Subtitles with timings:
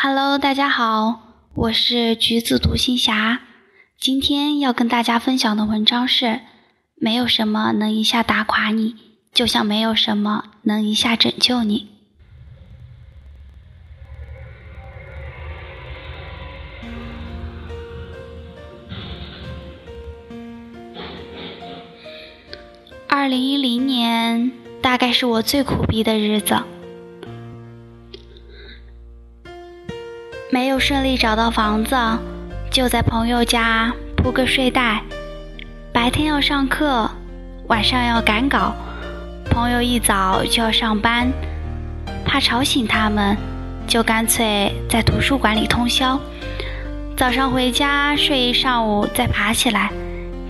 [0.00, 1.22] Hello，大家好，
[1.54, 3.40] 我是橘子独行侠。
[3.98, 6.38] 今天要跟大家分享的文章是：
[6.94, 8.94] 没有什么能一下打垮你，
[9.34, 11.88] 就像没有什么能一下拯救你。
[23.08, 26.62] 二零一零年，大概是我最苦逼的日子。
[30.58, 31.96] 没有顺利找到房子，
[32.68, 35.00] 就在朋友家铺个睡袋。
[35.92, 37.08] 白天要上课，
[37.68, 38.74] 晚上要赶稿。
[39.48, 41.30] 朋友一早就要上班，
[42.24, 43.36] 怕吵醒他们，
[43.86, 46.18] 就干脆在图书馆里通宵。
[47.16, 49.92] 早上回家睡一上午，再爬起来，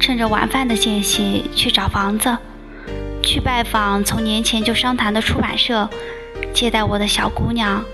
[0.00, 2.34] 趁着晚饭的间隙去找房子，
[3.22, 5.86] 去拜访从年前就商谈的出版社。
[6.54, 7.84] 接待我的小姑娘，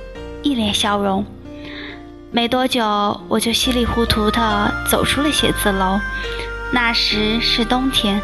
[0.45, 1.27] 一脸笑容。
[2.35, 2.85] 没多久，
[3.29, 6.01] 我就稀里糊涂地走出了写字楼。
[6.73, 8.21] 那时是冬天，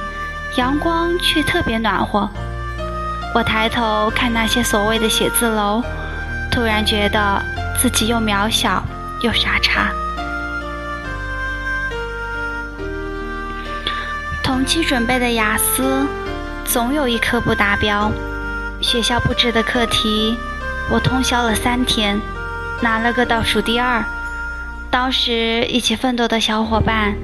[0.56, 2.28] 阳光却特别暖和。
[3.32, 5.80] 我抬头看那些所谓的写字楼，
[6.50, 7.40] 突然觉得
[7.80, 8.82] 自己又渺小
[9.20, 9.92] 又傻叉。
[14.42, 16.04] 同期准备的雅思，
[16.64, 18.10] 总有一科不达标。
[18.80, 20.36] 学校布置的课题，
[20.90, 22.20] 我通宵了三天。
[22.82, 24.02] 拿了个倒数第二，
[24.90, 27.14] 当时一起奋斗的小伙伴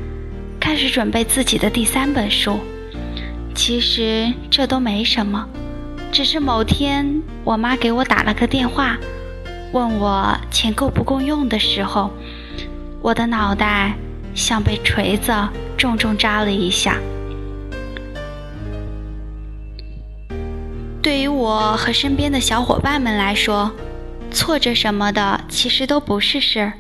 [0.61, 2.61] 开始准备自己的第三本书。
[3.55, 5.49] 其实这都没什么，
[6.13, 8.99] 只是某天我妈给我打了个电话，
[9.73, 12.11] 问我钱够不够用的时候，
[13.01, 13.95] 我的脑袋
[14.35, 15.33] 像被锤子
[15.79, 16.99] 重重扎了一下。
[21.01, 23.73] 对于我和身边的小伙伴们来说，
[24.37, 26.73] 挫折什么的，其实都不是事儿。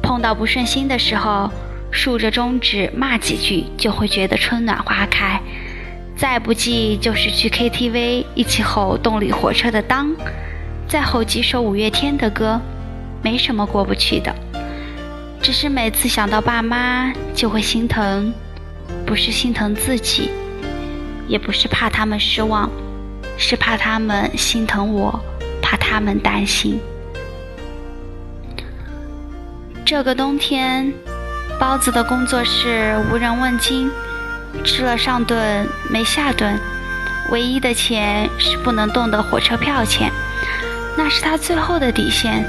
[0.00, 1.50] 碰到不顺心的时候，
[1.90, 5.40] 竖着中指骂几句，就会觉得春暖花开。
[6.16, 10.10] 再不济就是去 KTV 一起吼动力火车的《当》，
[10.88, 12.60] 再吼几首五月天的歌，
[13.20, 14.32] 没什么过不去的。
[15.42, 18.32] 只是每次想到爸妈，就会心疼，
[19.04, 20.30] 不是心疼自己，
[21.26, 22.70] 也不是怕他们失望，
[23.36, 25.20] 是怕他们心疼我。
[25.66, 26.80] 怕他们担心。
[29.84, 30.92] 这个冬天，
[31.58, 33.90] 包子的工作室无人问津，
[34.62, 36.56] 吃了上顿没下顿，
[37.30, 40.08] 唯一的钱是不能动的火车票钱，
[40.96, 42.44] 那是他最后的底线。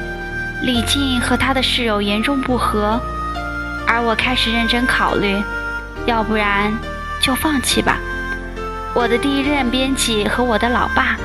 [0.62, 3.02] 李静和他的室友严重不和，
[3.88, 5.42] 而我开始认真考虑，
[6.06, 6.72] 要不然
[7.20, 7.98] 就放弃吧。
[8.94, 11.18] 我的第一任编辑和我的老爸。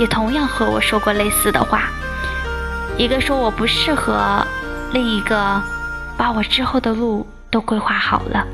[0.00, 1.90] 也同样和我说过类似的话，
[2.96, 4.42] 一个说我不适合，
[4.94, 5.62] 另一个
[6.16, 8.46] 把我之后的路都规划好了。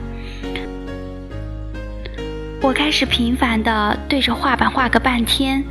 [2.60, 5.62] 我开始频繁的对着画板画个半天，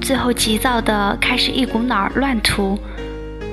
[0.00, 2.76] 最后急躁的开始一股脑乱涂，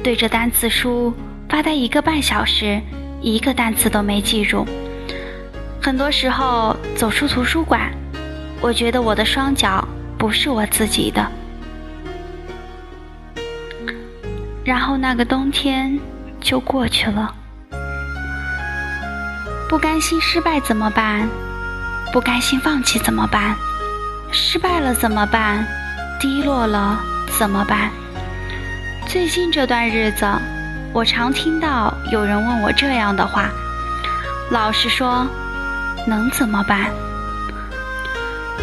[0.04, 1.14] 对着单词书
[1.48, 2.82] 发呆一个半小时，
[3.22, 4.66] 一个单词都没记住。
[5.80, 7.92] 很多时候走出图书馆，
[8.62, 11.24] 我觉得我的双脚不是我自己的。
[14.68, 15.98] 然后那个冬天
[16.42, 17.34] 就过去了。
[19.70, 21.26] 不甘心失败怎么办？
[22.12, 23.56] 不甘心放弃怎么办？
[24.30, 25.66] 失败了怎么办？
[26.20, 27.00] 低落了
[27.40, 27.90] 怎么办？
[29.08, 30.28] 最近这段日子，
[30.92, 33.50] 我常听到有人问我这样的话：
[34.52, 35.26] 老实说，
[36.06, 36.92] 能怎么办？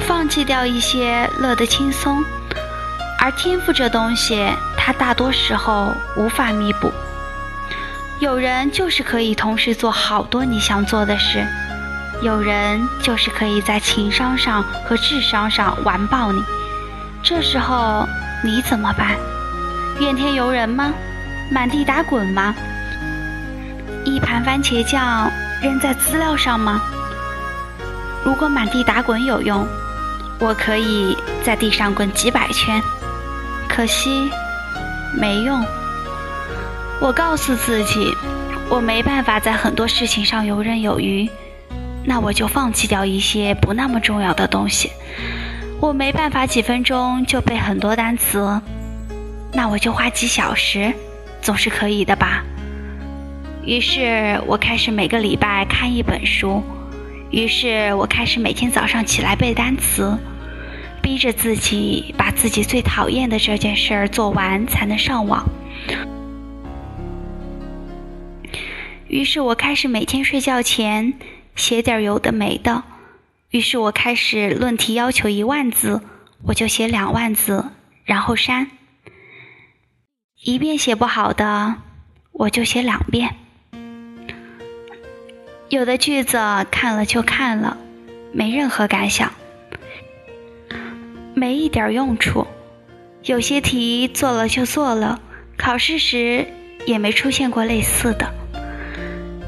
[0.06, 2.22] 放弃掉一些，乐得轻松。
[3.18, 4.46] 而天赋这东西。
[4.84, 6.92] 他大多时候无法弥补。
[8.20, 11.42] 有人就是可以同时做好多你想做的事，
[12.20, 16.44] 有人就是可以在情商上和智商上完爆你。
[17.22, 18.06] 这时候
[18.44, 19.16] 你怎么办？
[20.00, 20.92] 怨天尤人吗？
[21.50, 22.54] 满地打滚吗？
[24.04, 25.30] 一盘番茄酱
[25.62, 26.82] 扔在资料上吗？
[28.22, 29.66] 如果满地打滚有用，
[30.38, 32.82] 我可以在地上滚几百圈。
[33.66, 34.30] 可惜。
[35.20, 35.64] 没用。
[37.00, 38.12] 我告诉自己，
[38.70, 41.28] 我没办法在很多事情上游刃有余，
[42.04, 44.90] 那我就放弃掉一些不那么重要的东西。
[45.80, 48.60] 我没办法几分钟就背很多单词，
[49.52, 50.92] 那我就花几小时，
[51.42, 52.42] 总是可以的吧。
[53.66, 56.62] 于是我开始每个礼拜看一本书，
[57.30, 60.16] 于是我开始每天早上起来背单词。
[61.04, 65.44] 逼着自己把自己最讨厌的这件事儿做完才能上网。
[69.06, 71.12] 于是我开始每天睡觉前
[71.54, 72.84] 写点有的没的。
[73.50, 76.00] 于是我开始论题要求一万字，
[76.42, 77.66] 我就写两万字，
[78.04, 78.70] 然后删。
[80.42, 81.76] 一遍写不好的，
[82.32, 83.36] 我就写两遍。
[85.68, 86.38] 有的句子
[86.70, 87.76] 看了就看了，
[88.32, 89.30] 没任何感想，
[91.34, 92.46] 没一点用处。
[93.24, 95.20] 有些题做了就做了，
[95.56, 96.46] 考试时
[96.86, 98.26] 也没出现过类似的。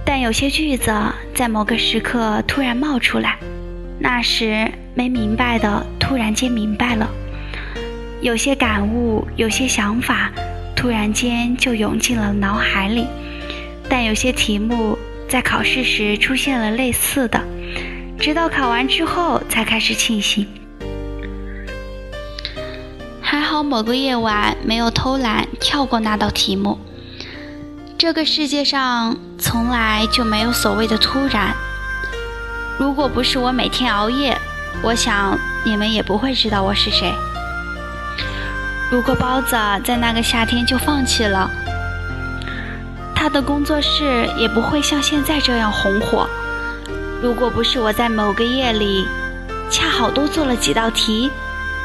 [0.04, 0.92] 但有些句子
[1.34, 3.38] 在某个时刻突然冒出来，
[3.98, 7.10] 那时没明白的突然间明白了，
[8.20, 10.30] 有些感悟，有些想法。
[10.74, 13.06] 突然间就涌进了脑海里，
[13.88, 14.96] 但有些题目
[15.26, 17.42] 在考试时出现了类似的，
[18.18, 20.46] 直到考完之后才开始庆幸。
[23.62, 26.79] 某个夜晚没有偷懒跳过那道题目。
[27.99, 31.55] 这个世界上从来就没有所谓的突然。
[32.79, 34.37] 如果不是我每天熬夜，
[34.82, 37.12] 我想你们也不会知道我是谁。
[38.91, 41.50] 如果包子在那个夏天就放弃了，
[43.14, 46.29] 他的工作室也不会像现在这样红火。
[47.23, 49.08] 如果不是我在某个夜里
[49.70, 51.31] 恰好多做了几道题，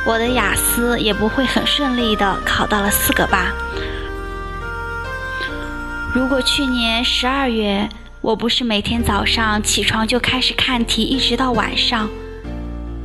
[0.05, 3.53] 我的雅思也不会很顺利的考到了四个八。
[6.13, 7.87] 如果去年十二月
[8.19, 12.09] 我不是每天早上起床就开始看题，一直到晚上，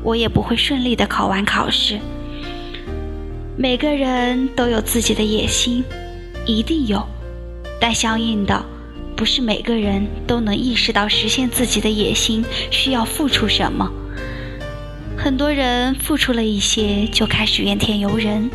[0.03, 2.01] 我也不会顺利的考完考试。
[3.57, 5.85] 每个人都有自己的野心，
[6.45, 7.07] 一定有，
[7.81, 8.65] 但相应的，
[9.17, 13.91] 不是每个人都能意识到实现自己的野心需要付出什么。
[15.27, 18.49] 很多人付出了一些就开始怨天尤人，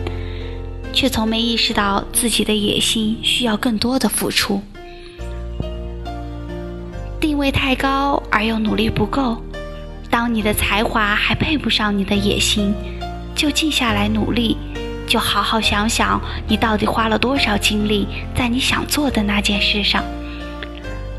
[0.94, 4.62] 却从没意识到自己的野心需要更多的付出。
[7.19, 9.44] 定位太高而又努力不够，
[10.09, 12.74] 当你的才华还配不上你的野心，
[13.35, 14.56] 就静下来努力。
[15.06, 20.01] 就好好想想，你到底花了多少精力在你想做的那件事上。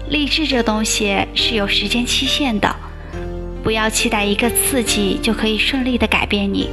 [0.08, 2.74] 励志这东西是有时间期限的，
[3.72, 6.68] 不要期待一个刺激就可以顺利的改变你。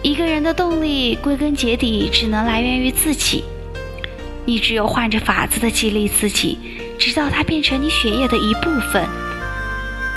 [0.00, 3.44] 一个人的动力归根结底只能来源于自己，
[4.46, 6.58] 你只有换着法子的激励自己，
[6.98, 9.06] 直到它变成你血液的一部分。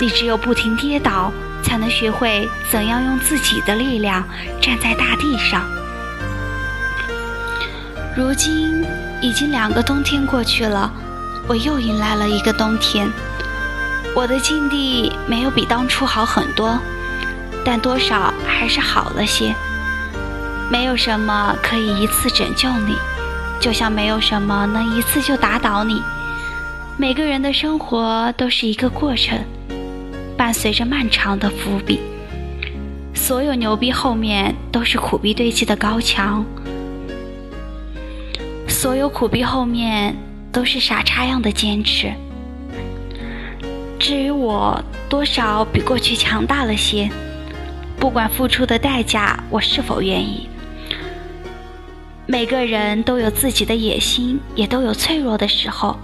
[0.00, 1.30] 你只有不停跌倒，
[1.62, 4.26] 才能学会怎样用自己的力量
[4.62, 5.62] 站在大地上。
[8.16, 8.82] 如今
[9.20, 10.90] 已经两个冬天过去了，
[11.46, 13.12] 我又迎来了一个冬天。
[14.14, 16.78] 我的境地没有比当初好很多，
[17.64, 19.54] 但多少还是好了些。
[20.70, 22.94] 没有什么可以一次拯救你，
[23.58, 26.02] 就像没有什么能一次就打倒你。
[26.98, 29.38] 每个人的生活都是一个过程，
[30.36, 32.00] 伴随着漫长的伏笔。
[33.14, 36.44] 所有牛逼后面都是苦逼堆积的高墙。
[38.68, 40.14] 所有苦逼后面
[40.50, 42.12] 都是傻叉样的坚持。
[44.02, 47.08] 至于我，多少比过去强大了些，
[48.00, 50.48] 不管付出的代价，我是否愿意。
[52.26, 55.96] 每个人都有自己的野心，也都有脆弱的时候，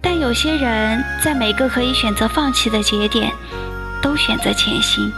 [0.00, 3.30] 但有些人在每个可以选择放弃的节点，
[4.02, 5.08] 都选择前行。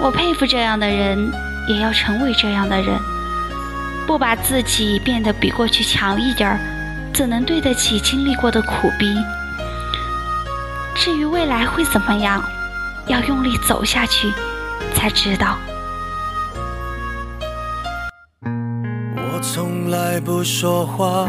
[0.00, 1.30] 我佩服这样的人，
[1.68, 2.98] 也要成为这样的人。
[4.06, 6.58] 不把自己变得比过去强一点儿，
[7.12, 9.14] 怎能对得起经历过的苦逼？
[11.00, 12.42] 至于未来会怎么样，
[13.06, 14.32] 要用力走下去，
[14.94, 15.56] 才知道。
[18.42, 21.28] 我从来不说话，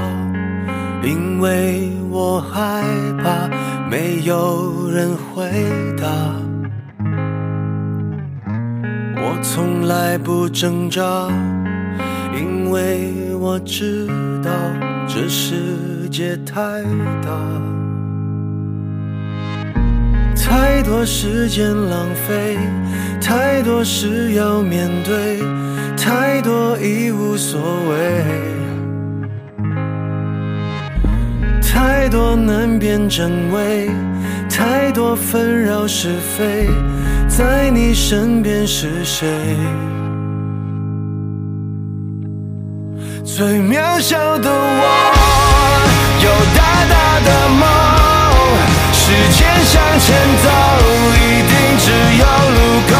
[1.03, 2.83] 因为我害
[3.23, 3.47] 怕
[3.87, 5.47] 没有人回
[5.95, 6.07] 答。
[9.21, 11.29] 我从来不挣扎。
[12.31, 14.07] 因为我知
[14.43, 14.51] 道
[15.07, 16.83] 这世界太
[17.23, 17.31] 大，
[20.89, 22.57] 多时间浪费，
[23.21, 25.37] 太多事要面对，
[25.95, 28.25] 太多已无所谓，
[31.61, 33.87] 太多难辨真伪，
[34.49, 36.67] 太多纷扰是非，
[37.27, 39.27] 在你身边是谁？
[43.23, 44.83] 最渺小的我，
[46.23, 47.78] 有大大的梦。
[49.09, 50.47] 时间向前走，
[51.15, 51.89] 一定只
[52.19, 52.93] 有路口，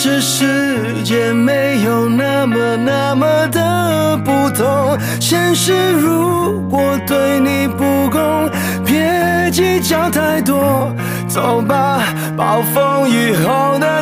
[0.00, 8.48] 这世界没有那么那么的不同现实如果对你不公
[8.86, 10.94] 别计较太多
[11.26, 14.00] 走吧暴风雨后的